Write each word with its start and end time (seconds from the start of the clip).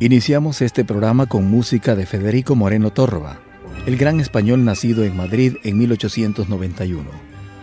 Iniciamos 0.00 0.62
este 0.62 0.84
programa 0.84 1.26
con 1.26 1.50
música 1.50 1.96
de 1.96 2.06
Federico 2.06 2.54
Moreno 2.54 2.92
Torroba, 2.92 3.40
el 3.84 3.96
gran 3.96 4.20
español 4.20 4.64
nacido 4.64 5.02
en 5.02 5.16
Madrid 5.16 5.56
en 5.64 5.76
1891. 5.76 7.02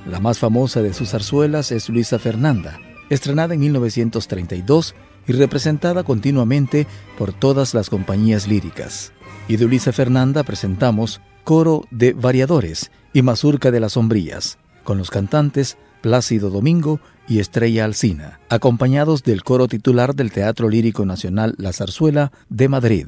La 0.05 0.19
más 0.19 0.37
famosa 0.37 0.81
de 0.81 0.93
sus 0.93 1.11
zarzuelas 1.11 1.71
es 1.71 1.87
Luisa 1.87 2.19
Fernanda, 2.19 2.77
estrenada 3.09 3.53
en 3.53 3.61
1932 3.61 4.95
y 5.27 5.31
representada 5.31 6.03
continuamente 6.03 6.87
por 7.17 7.31
todas 7.31 7.73
las 7.73 7.89
compañías 7.89 8.49
líricas. 8.49 9.13
Y 9.47 9.55
de 9.55 9.67
Luisa 9.67 9.93
Fernanda 9.93 10.43
presentamos 10.43 11.21
Coro 11.45 11.85
de 11.89 12.11
Variadores 12.11 12.91
y 13.13 13.21
Mazurca 13.21 13.71
de 13.71 13.79
las 13.79 13.93
Sombrías, 13.93 14.57
con 14.83 14.97
los 14.97 15.09
cantantes 15.09 15.77
Plácido 16.05 16.51
Domingo 16.51 16.99
y 17.27 17.39
Estrella 17.39 17.83
Alcina, 17.83 18.39
acompañados 18.47 19.23
del 19.23 19.41
coro 19.41 19.67
titular 19.67 20.13
del 20.13 20.31
Teatro 20.31 20.69
Lírico 20.69 21.03
Nacional 21.03 21.55
La 21.57 21.73
Zarzuela 21.73 22.31
de 22.47 22.69
Madrid. 22.69 23.07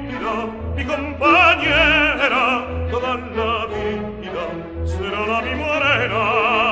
guida 0.21 0.45
mi 0.75 0.85
compagnerà 0.85 2.65
dalla 2.89 3.67
vita 3.67 4.45
sarà 4.83 5.25
la 5.25 5.41
mi 5.41 5.55
morena. 5.55 6.70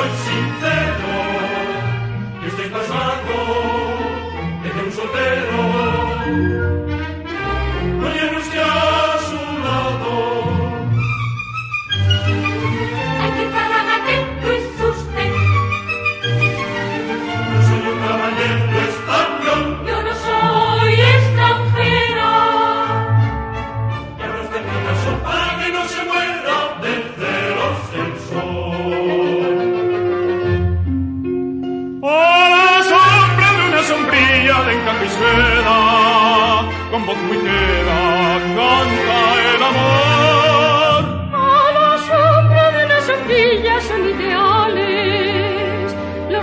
Deutsch 0.00 0.16
sind 0.24 0.89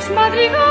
madrigales. 0.09 0.66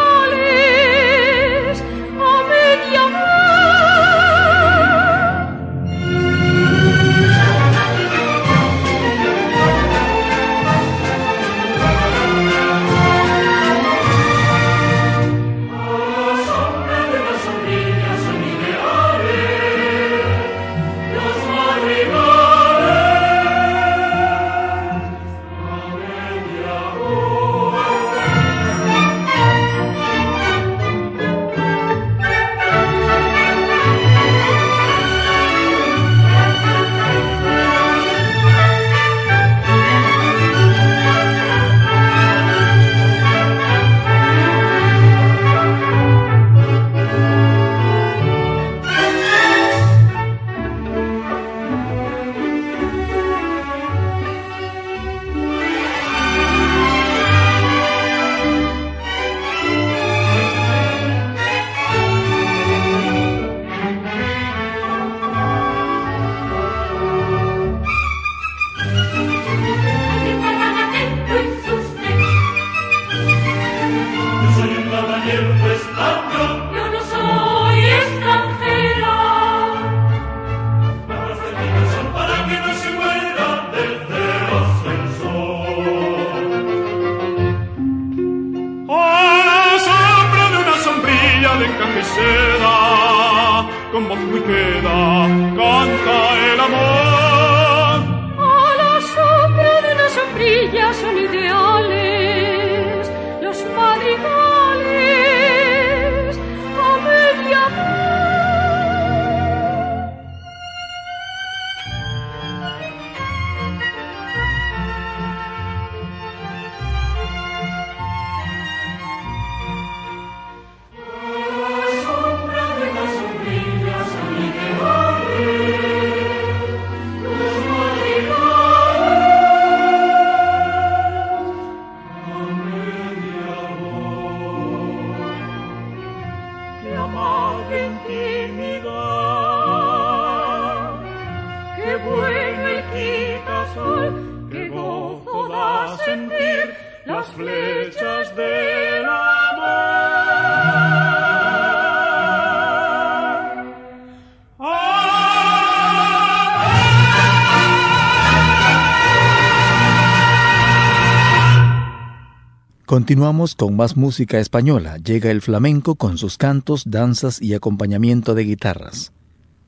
Continuamos 162.97 163.55
con 163.55 163.76
más 163.76 163.95
música 163.99 164.38
española. 164.38 164.97
Llega 164.97 165.31
el 165.31 165.43
flamenco 165.43 165.97
con 165.97 166.17
sus 166.17 166.38
cantos, 166.38 166.85
danzas 166.87 167.43
y 167.43 167.53
acompañamiento 167.53 168.35
de 168.35 168.45
guitarras. 168.45 169.12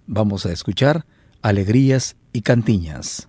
Vamos 0.06 0.46
a 0.46 0.50
escuchar 0.50 1.04
Alegrías 1.42 2.16
y 2.32 2.40
Cantiñas. 2.40 3.28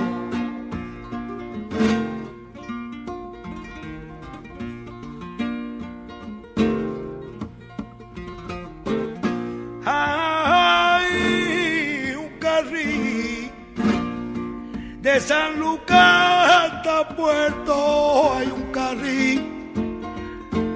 de 15.01 15.19
San 15.19 15.59
Lucas 15.59 15.97
hasta 15.97 17.09
Puerto 17.15 18.35
hay 18.35 18.51
un 18.51 18.71
carril, 18.71 19.71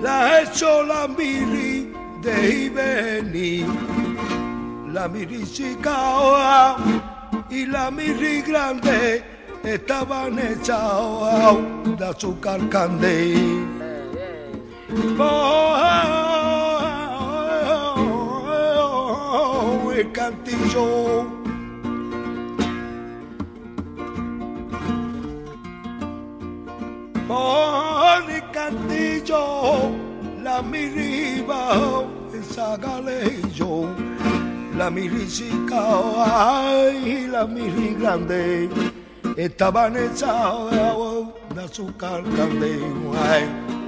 la 0.01 0.41
hecho 0.41 0.81
la 0.83 1.07
miri 1.07 1.93
de 2.21 2.65
Ibeni, 2.65 3.63
la 4.91 5.07
miri 5.07 5.45
chica 5.45 6.75
y 7.51 7.67
la 7.67 7.91
miri 7.91 8.41
grande 8.41 9.23
estaban 9.63 10.39
hechas 10.39 10.79
de 11.97 12.05
azúcar. 12.05 12.59
Oh, 15.19 15.75
el 19.95 20.11
cantillo 20.11 21.34
Por 27.35 28.31
el 28.31 28.49
cantillo, 28.51 29.91
la 30.41 30.61
miriba, 30.61 32.05
esa 32.33 32.77
yo, 33.53 33.89
la 34.77 34.89
miricica, 34.89 35.81
ay, 36.23 37.27
la 37.29 37.45
miri 37.45 37.93
grande, 37.99 38.69
estaban 39.35 39.97
hechas 39.97 40.71
de 41.53 41.61
azúcar 41.61 42.23
grande, 42.23 42.79
ay. 43.29 43.84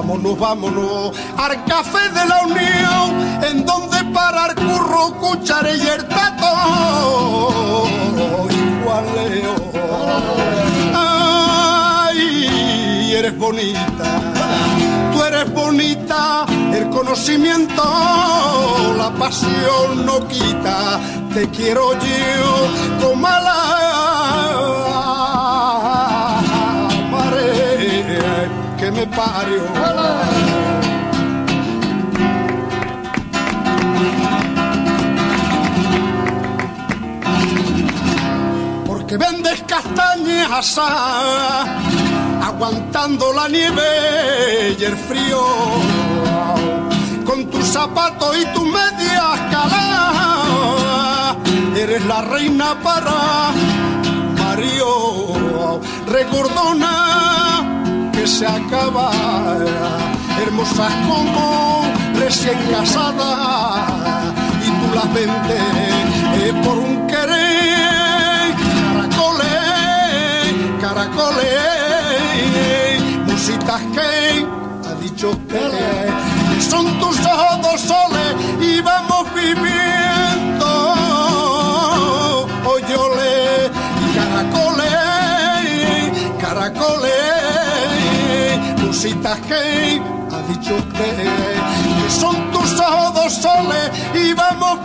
Vámonos, 0.00 0.38
vámonos 0.38 1.12
al 1.36 1.62
café 1.66 2.08
de 2.08 2.24
la 2.24 2.40
unión, 2.46 3.42
en 3.42 3.66
donde 3.66 4.02
parar 4.14 4.54
curro, 4.54 5.14
cuchara 5.20 5.74
y 5.74 5.86
el 5.86 6.08
tato. 6.08 6.46
Leo. 9.14 9.54
Ay, 10.94 12.24
eres 13.14 13.36
bonita, 13.38 14.20
tú 15.12 15.22
eres 15.22 15.52
bonita, 15.52 16.46
el 16.72 16.88
conocimiento, 16.90 17.82
la 18.96 19.10
pasión 19.18 20.04
no 20.06 20.26
quita, 20.28 21.00
te 21.34 21.48
quiero 21.50 21.92
yo 21.94 22.68
como 23.00 23.28
la 23.28 23.49
parió. 29.10 29.62
Porque 38.86 39.16
vendes 39.16 39.62
castañas 39.66 40.78
aguantando 42.42 43.32
la 43.32 43.48
nieve 43.48 44.76
y 44.78 44.84
el 44.84 44.96
frío, 44.96 45.42
con 47.24 47.46
tus 47.50 47.64
zapatos 47.64 48.36
y 48.36 48.44
tus 48.54 48.64
medias 48.64 49.40
caladas, 49.50 51.36
eres 51.76 52.04
la 52.06 52.20
reina 52.22 52.78
para 52.82 53.52
parió, 54.36 55.80
recordona 56.06 57.09
que 58.20 58.26
se 58.26 58.46
acaba, 58.46 59.10
hermosas 60.42 60.92
como 61.08 61.82
recién 62.18 62.58
casadas, 62.70 64.34
y 64.66 64.68
tú 64.78 64.94
las 64.94 65.14
vendes 65.14 65.62
eh, 66.34 66.52
por 66.62 66.76
un 66.76 67.06
querer, 67.06 68.54
caracoles, 68.92 70.52
caracoles, 70.82 71.48
musitas 73.26 73.80
que 73.94 74.46
ha 74.86 74.94
dicho 75.00 75.30
que 75.48 76.60
son 76.60 76.98
tus 76.98 77.18
ojos 77.24 77.80
soles 77.80 78.34
y 78.60 78.82
vamos 78.82 79.24
viviendo 79.34 79.99
musitas 89.02 89.40
que 89.48 89.54
ha 89.54 90.42
dicho 90.52 90.76
usted 90.76 91.16
que 91.16 92.10
son 92.10 92.50
tus 92.50 92.78
ojos 92.80 93.32
soles 93.32 93.90
y 94.14 94.34
vamos 94.34 94.84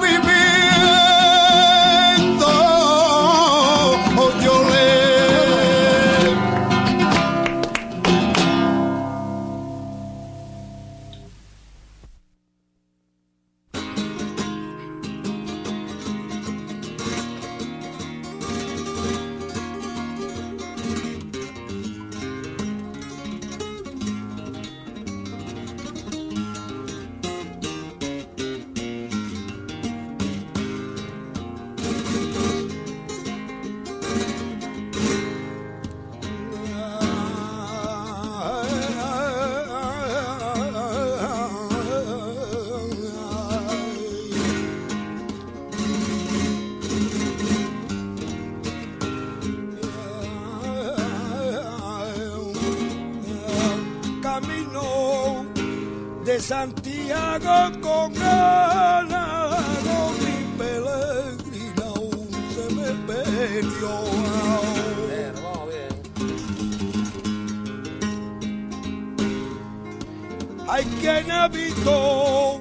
Santiago 56.39 57.71
con 57.81 58.13
ganas, 58.13 59.63
mi 60.19 60.57
peregrina 60.57 61.89
se 62.53 62.75
me 62.75 62.89
perdió. 63.07 63.93
Hay 70.67 70.83
quien 70.99 71.31
habitó 71.31 72.59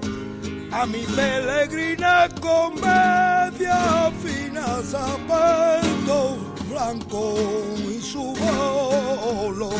a 0.71 0.87
mi 0.87 1.05
peregrina 1.17 2.29
con 2.41 2.75
media 2.75 4.13
fina 4.23 4.83
zapato 4.83 6.39
blanco 6.71 7.35
y 7.89 8.01
su 8.01 8.35
bolo 8.35 9.71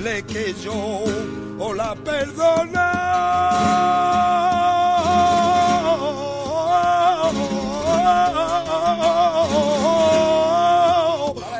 dile 0.00 0.22
que 0.22 0.54
yo 0.54 1.04
o 1.58 1.74
la 1.74 1.94
perdona. 1.94 2.90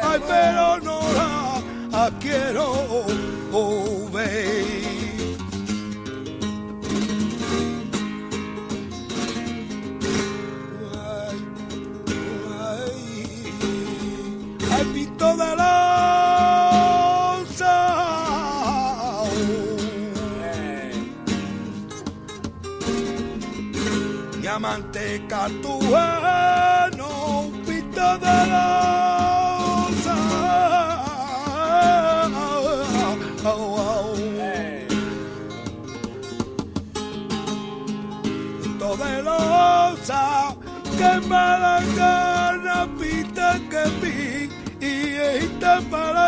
Ay, 0.02 0.20
pero 0.26 0.78
no 0.80 1.00
la 1.92 2.10
quiero 2.20 3.04
manteca 24.70 25.48
tu 25.62 25.74
no 26.98 27.50
pita 27.66 28.08
de 28.24 28.36
la 28.52 28.68
de 39.00 39.22
losa 39.22 40.24
que 40.98 41.12
mala 41.28 41.76
gana 41.96 42.78
pita 42.98 43.50
que 43.70 43.84
pi 44.00 44.16
y 44.90 44.92
esta 45.38 45.80
mala 45.92 46.26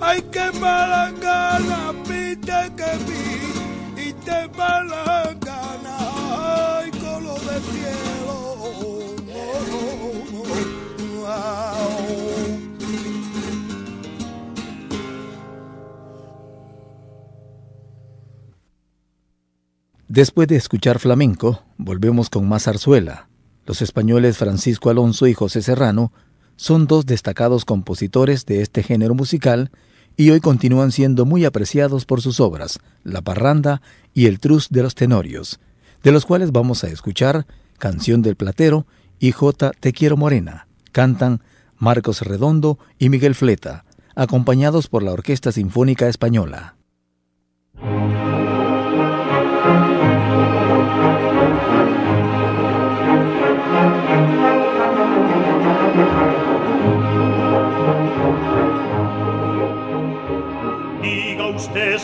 Hay 0.00 0.20
que 0.22 0.52
mala 0.60 1.12
gana, 1.20 1.92
pite 2.04 2.72
que 2.76 2.90
vi, 3.06 4.08
y 4.08 4.12
te 4.12 4.48
mala 4.56 5.34
Después 20.14 20.46
de 20.46 20.54
escuchar 20.54 21.00
flamenco, 21.00 21.64
volvemos 21.76 22.30
con 22.30 22.48
más 22.48 22.66
zarzuela. 22.66 23.28
Los 23.66 23.82
españoles 23.82 24.38
Francisco 24.38 24.88
Alonso 24.88 25.26
y 25.26 25.34
José 25.34 25.60
Serrano 25.60 26.12
son 26.54 26.86
dos 26.86 27.04
destacados 27.04 27.64
compositores 27.64 28.46
de 28.46 28.62
este 28.62 28.84
género 28.84 29.16
musical 29.16 29.72
y 30.16 30.30
hoy 30.30 30.38
continúan 30.38 30.92
siendo 30.92 31.24
muy 31.24 31.44
apreciados 31.44 32.04
por 32.04 32.22
sus 32.22 32.38
obras, 32.38 32.78
La 33.02 33.22
Parranda 33.22 33.82
y 34.12 34.26
El 34.26 34.38
Trus 34.38 34.68
de 34.70 34.84
los 34.84 34.94
Tenorios, 34.94 35.58
de 36.04 36.12
los 36.12 36.26
cuales 36.26 36.52
vamos 36.52 36.84
a 36.84 36.88
escuchar 36.90 37.44
Canción 37.78 38.22
del 38.22 38.36
Platero 38.36 38.86
y 39.18 39.32
J. 39.32 39.72
Te 39.80 39.92
Quiero 39.92 40.16
Morena. 40.16 40.68
Cantan 40.92 41.42
Marcos 41.76 42.20
Redondo 42.20 42.78
y 43.00 43.08
Miguel 43.08 43.34
Fleta, 43.34 43.84
acompañados 44.14 44.86
por 44.86 45.02
la 45.02 45.10
Orquesta 45.10 45.50
Sinfónica 45.50 46.06
Española. 46.06 46.76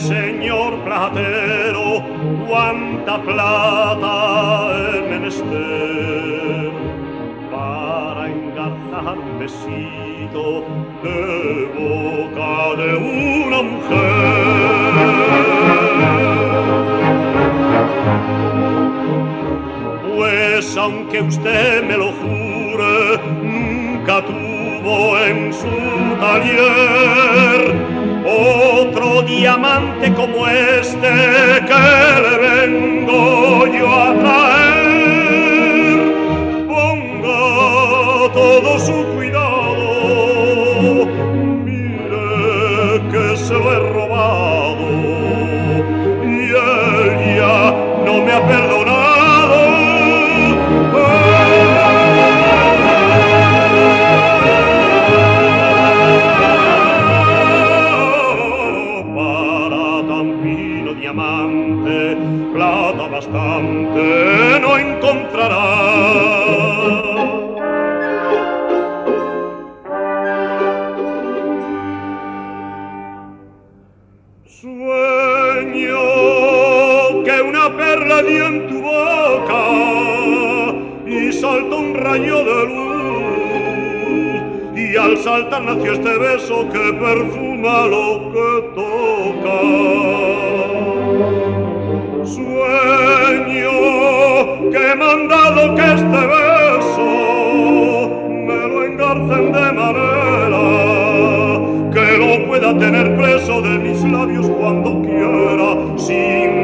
Señor 0.00 0.72
platero, 0.84 2.02
cuánta 2.48 3.20
plata 3.22 4.72
he 4.72 5.02
menester 5.10 6.70
para 7.50 8.28
engarzar 8.28 9.18
besito 9.38 10.64
de 11.02 11.18
boca 11.76 12.76
de 12.80 12.90
una 12.96 13.62
mujer. 13.62 14.90
Pues 20.16 20.76
aunque 20.76 21.20
usted 21.22 21.84
me 21.86 21.96
lo 21.96 22.12
jure, 22.12 23.18
nunca 23.42 24.24
tuvo 24.24 25.18
en 25.18 25.52
su 25.52 25.68
taller 26.20 27.99
otro 28.30 29.22
diamante 29.22 30.12
como 30.14 30.46
este 30.46 30.69
nació 85.60 85.92
este 85.92 86.18
beso 86.18 86.68
que 86.70 86.92
perfuma 86.94 87.86
lo 87.86 88.32
que 88.32 88.48
toca. 88.74 89.60
Sueño 92.24 93.76
que 94.70 94.78
he 94.78 94.94
mandado 94.96 95.74
que 95.74 95.84
este 95.84 96.26
beso 96.36 97.08
me 98.28 98.68
lo 98.68 98.84
engarcen 98.84 99.52
de 99.52 99.72
manera 99.72 100.64
que 101.92 102.06
lo 102.18 102.30
pueda 102.46 102.78
tener 102.78 103.16
preso 103.16 103.60
de 103.62 103.78
mis 103.78 104.02
labios 104.04 104.48
cuando 104.48 105.02
quiera 105.02 105.76
sin 105.96 106.59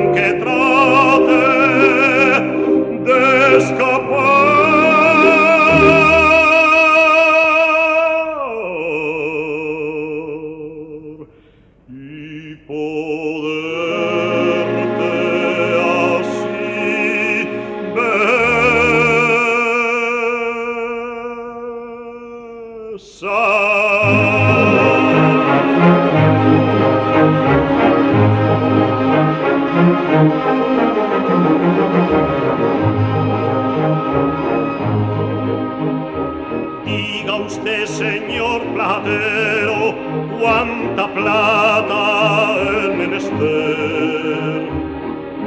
Señor 37.87 38.63
platero, 38.75 39.95
cuánta 40.39 41.07
plata 41.15 42.57
el 42.61 42.97
menester 42.97 44.69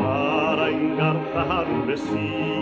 para 0.01 0.69
engarzar 0.69 1.67
vestido. 1.85 2.58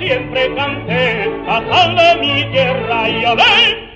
siempre 0.00 0.54
canté, 0.54 1.26
la 1.46 1.58
sal 1.70 1.96
de 1.96 2.16
mi 2.20 2.52
tierra 2.52 3.08
y 3.08 3.24
a 3.24 3.34
ver, 3.34 3.92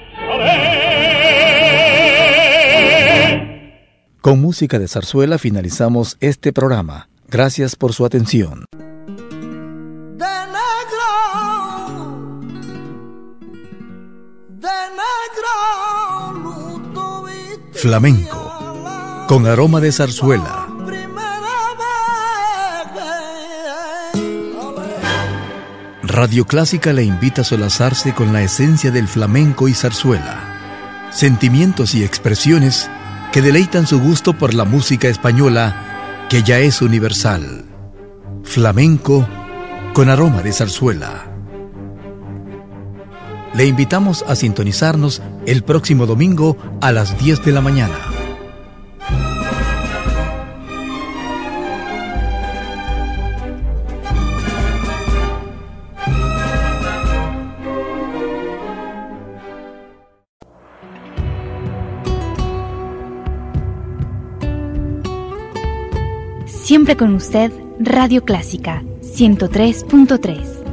Con 4.20 4.40
música 4.40 4.78
de 4.78 4.88
zarzuela 4.88 5.38
finalizamos 5.38 6.16
este 6.20 6.52
programa. 6.52 7.08
Gracias 7.28 7.76
por 7.76 7.92
su 7.92 8.04
atención. 8.04 8.64
De 8.72 10.26
Negro. 10.56 11.12
De 14.48 14.68
Negroit. 16.88 17.74
Flamenco, 17.74 19.26
con 19.28 19.46
aroma 19.46 19.80
de 19.80 19.92
zarzuela 19.92 20.65
Radio 26.16 26.46
Clásica 26.46 26.94
le 26.94 27.04
invita 27.04 27.42
a 27.42 27.44
solazarse 27.44 28.14
con 28.14 28.32
la 28.32 28.40
esencia 28.40 28.90
del 28.90 29.06
flamenco 29.06 29.68
y 29.68 29.74
zarzuela. 29.74 31.10
Sentimientos 31.12 31.94
y 31.94 32.04
expresiones 32.04 32.88
que 33.34 33.42
deleitan 33.42 33.86
su 33.86 34.00
gusto 34.00 34.32
por 34.32 34.54
la 34.54 34.64
música 34.64 35.08
española, 35.08 36.24
que 36.30 36.42
ya 36.42 36.58
es 36.58 36.80
universal. 36.80 37.66
Flamenco 38.44 39.28
con 39.92 40.08
aroma 40.08 40.40
de 40.40 40.54
zarzuela. 40.54 41.26
Le 43.52 43.66
invitamos 43.66 44.24
a 44.26 44.36
sintonizarnos 44.36 45.20
el 45.44 45.64
próximo 45.64 46.06
domingo 46.06 46.56
a 46.80 46.92
las 46.92 47.18
10 47.18 47.44
de 47.44 47.52
la 47.52 47.60
mañana. 47.60 48.05
Siempre 66.66 66.96
con 66.96 67.14
usted, 67.14 67.52
Radio 67.78 68.24
Clásica 68.24 68.82
103.3. 69.00 70.64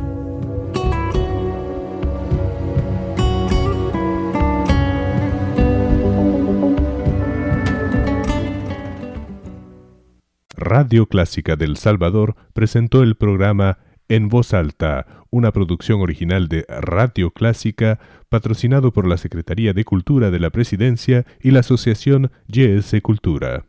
Radio 10.58 11.06
Clásica 11.06 11.56
del 11.56 11.78
Salvador 11.78 12.38
presentó 12.54 13.04
el 13.04 13.14
programa 13.14 13.78
En 14.08 14.30
Voz 14.30 14.56
Alta, 14.56 15.06
una 15.30 15.52
producción 15.52 16.02
original 16.02 16.48
de 16.48 16.66
Radio 16.70 17.30
Clásica, 17.30 18.00
patrocinado 18.30 18.94
por 18.94 19.08
la 19.08 19.18
Secretaría 19.18 19.74
de 19.74 19.86
Cultura 19.86 20.32
de 20.32 20.40
la 20.40 20.50
Presidencia 20.50 21.28
y 21.40 21.52
la 21.52 21.60
Asociación 21.60 22.32
YS 22.48 22.96
Cultura. 23.04 23.62